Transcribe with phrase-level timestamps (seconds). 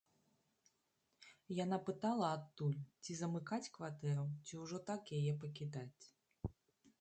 [1.63, 6.03] Яна пытала адтуль, ці замыкаць кватэру, ці ўжо так яе пакідаць.